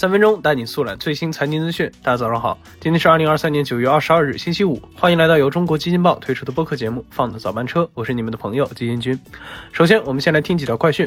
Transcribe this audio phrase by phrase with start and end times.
[0.00, 1.92] 三分钟带你速览最新财经资讯。
[2.02, 4.80] 大家早上好，今天是二零二三年九月二十二日，星期五。
[4.96, 9.20] 欢迎来到由中国基金报推出的播客节目《放的早班车》，我是你们的朋友基金君。
[9.72, 11.06] 首先，我们先来听几条快讯。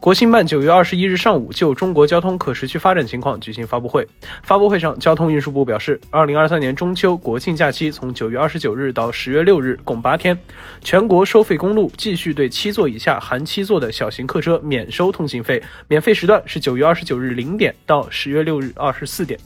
[0.00, 4.06] 国新办九月二十一日上午就中国交通可持续发展情况举行发布会。
[4.42, 10.38] 发布会上，交通运输部表示，二零二三年中秋国庆假期从九月二十九日到十月六日，共八天，
[10.82, 19.38] 全国收费公路继续对七座以下含七座的小型客车免收通行费，免费时段是九月二十九日零点到十十月六日二十四点。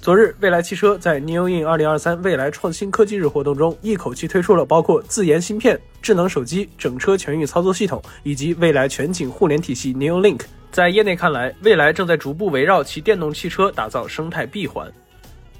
[0.00, 10.40] 昨日，蔚来汽车在 New In 二零二三未来创新科技日活动中，一口气推出了包括自研芯片、智能手机、整车全域操作系统以及未来全景互联体系 New Link。
[10.70, 14.90] 在业内看来，蔚来正在逐步围绕其电动汽车打造生态闭环。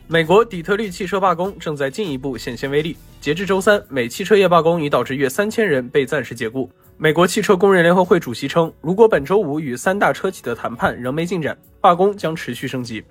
[0.06, 2.96] 美国底特律汽车罢工正在进一步显现威力。
[3.20, 6.70] 截至周三，美汽车业罢工已导致约三千人被暂时解雇。
[6.96, 13.02] 美国汽车工人联合会主席称，如果本周五与三大车企的谈判仍没进展，罢工将持续升级。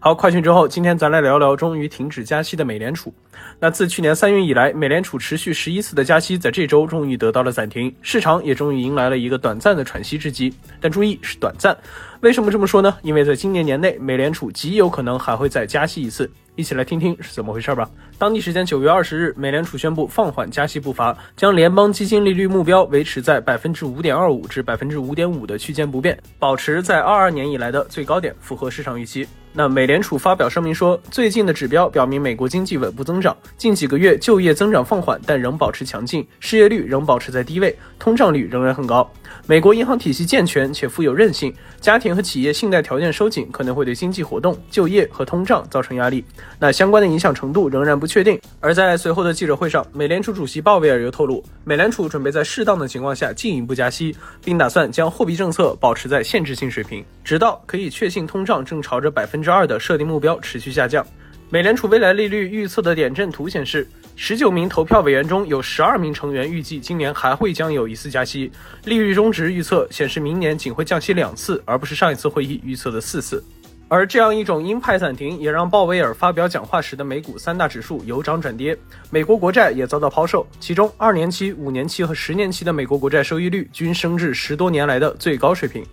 [0.00, 3.12] 好，快讯之后，今天咱来聊聊终于停止加息的美联储。
[3.58, 10.54] 那自去年三月以来，美联储持续十一次的加息，在这周终于得到了暂停，市场也终于迎来了一个短暂的喘息之机。
[10.80, 11.76] 但注意是短暂，
[12.20, 12.96] 为什么这么说呢？
[13.02, 16.30] 因为在今年年内，美联储极有可能还会再加息一次。
[16.58, 17.88] 一起来听听是怎么回事吧。
[18.18, 29.24] 当地时间九月二十日，美联储宣布放缓加息步伐，将联邦基金利率目标维持在百分之五点二五至百分之五点五的区间不变，保持在二二年以来的最高点，符合市场预期。
[29.52, 39.10] 那美联储发表声明说，最近的指标表明美国经济稳步增长，近几个月就业增长放缓，但仍保持强劲，失业率仍保持在低位，通胀率仍然很高。
[39.46, 46.24] 美国银行体系健全且富有韧性，家庭和企业信贷条件收紧可能会对经济活动、就业和通胀造成压力。
[46.58, 48.38] 那相关的影响程度仍然不确定。
[48.60, 61.06] 而在随后的记者会上，美联储主席鲍威尔又透露，美联储准备在适当的情况下进一步加息，并打算将货币政策保持在限制性水平，直到可以确信通胀正朝着百分分之二的设定目标持续下降。
[61.48, 63.86] 美联储未来利率预测的点阵图显示。
[64.20, 68.50] 十九名投票委员中有十二名成员预计今年还会将有一次加息，
[68.84, 73.40] 利率中值预测显示明年仅会降息两次，而不是上一次会议预测的四次。
[73.86, 78.76] 而这样一种鹰派暂停，也让鲍威尔发表讲话时的美股三大指数由涨转跌，
[79.08, 85.84] 美国国债也遭到抛售，其中二年期、五年期和十年期的美国国债收益率均升至十多年来的最高水平。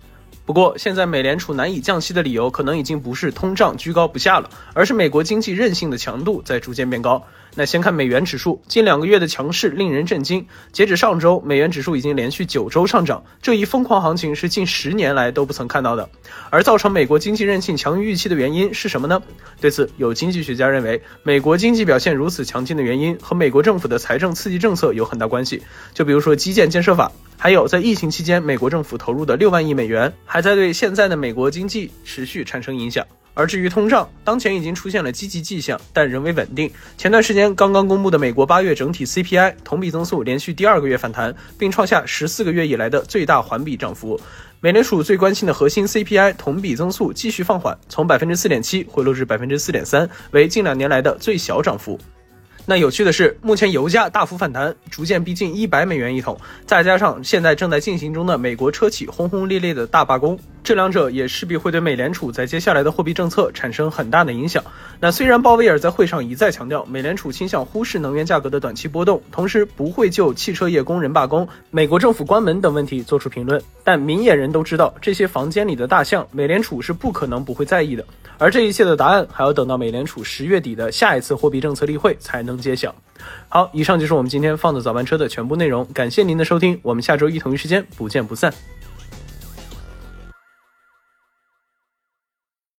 [0.46, 7.20] 不过，现在美联储难以降息的理由，可能已经不是通胀居高不下了，而是美国经济韧性的强度在逐渐变高。
[7.56, 10.46] 那先看美元指数，近两个月的强势令人震惊。
[10.70, 16.08] 截止上周，美元指数已经连续九周上涨，这一疯狂行情是近十年来都不曾看到的。
[16.50, 19.20] 而造成美国经济韧性强于预期的原因是什么呢？
[19.60, 25.60] 对此，有经济学家认为，美国经济表现如此强劲的原因和美国政府的财政刺激政策有很大关系。
[25.92, 33.06] 就比如说基建建设法，还有在疫情期间美国政府投入的六万亿美元，还在对现在的美国经济持续产生影响。
[33.34, 36.70] 而至于通胀，当前已经出现了积极迹象，但仍未稳定。
[36.96, 44.18] 前段时间刚刚公布的美国八月整体 CPI 同比增速连续第二个月反弹，并创下十四个月以来的最大环比涨幅。
[44.60, 52.00] 美联储最关心的核心 CPI 同比增速继续放缓，从百分之四点七回落至百分之四点三，为近两年来的最小涨幅。
[52.68, 60.36] 那有趣的是，目前油价大幅反弹，逐渐逼近一百美元一桶，再加上现在正在进行中的美国车企轰轰烈烈的大罢工。
[60.66, 64.60] 这两者也势必会对美联储在接下来的货币政策产生很大的影响。
[64.98, 78.04] 那虽然鲍威尔在会上一再强调，美联储倾向忽视能源价格的短期波动，同时不会就汽车业工人罢工、美国政府关门等问题做出评论，但明眼人都知道，这些房间里的大象，美联储是不可能不会在意的。
[78.36, 82.92] 而这一切的答案，还要等到美联储十月底的下一次货币政策例会才能揭晓。
[83.48, 88.52] 好，以上就是我们今天放的早班车的全部内容，感谢您的收听，我们下周一同一时间不见不散。